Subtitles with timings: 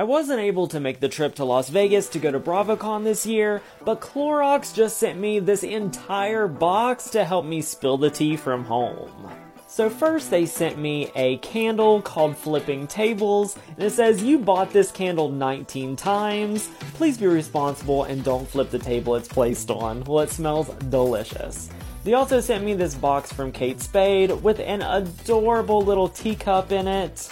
[0.00, 3.26] I wasn't able to make the trip to Las Vegas to go to BravoCon this
[3.26, 8.36] year, but Clorox just sent me this entire box to help me spill the tea
[8.36, 9.28] from home.
[9.66, 14.70] So first they sent me a candle called Flipping Tables, and it says you bought
[14.70, 16.68] this candle 19 times.
[16.94, 20.04] Please be responsible and don't flip the table it's placed on.
[20.04, 21.70] Well, it smells delicious.
[22.04, 26.86] They also sent me this box from Kate Spade with an adorable little teacup in
[26.86, 27.28] it.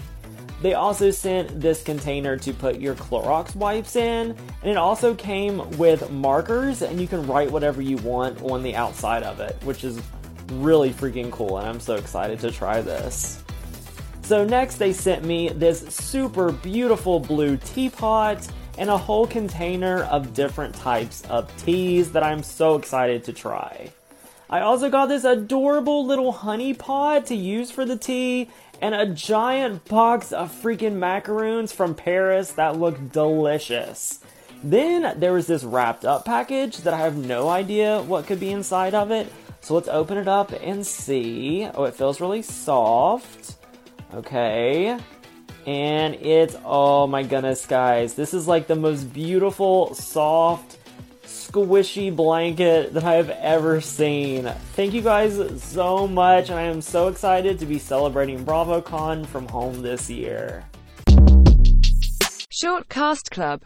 [0.63, 4.31] They also sent this container to put your Clorox wipes in,
[4.63, 8.75] and it also came with markers, and you can write whatever you want on the
[8.75, 10.01] outside of it, which is
[10.53, 13.43] really freaking cool, and I'm so excited to try this.
[14.23, 20.35] So, next, they sent me this super beautiful blue teapot and a whole container of
[20.35, 23.91] different types of teas that I'm so excited to try.
[24.49, 28.49] I also got this adorable little honey pot to use for the tea
[28.81, 34.21] and a giant box of freaking macaroons from Paris that look delicious.
[34.63, 38.51] Then there was this wrapped up package that I have no idea what could be
[38.51, 39.31] inside of it.
[39.61, 41.69] So let's open it up and see.
[41.75, 43.57] Oh, it feels really soft.
[44.15, 44.99] Okay.
[45.67, 48.15] And it's, oh my goodness, guys.
[48.15, 50.79] This is like the most beautiful, soft,
[51.27, 54.45] squishy blanket that I have ever seen.
[54.75, 59.49] Thank you guys so much, and I am so excited to be celebrating BravoCon from
[59.49, 60.65] home this year.
[62.51, 63.55] Short Cast Club